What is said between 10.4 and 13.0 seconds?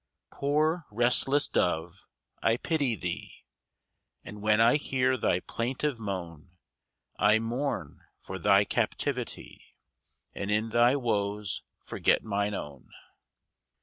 in thy woes forget mine own.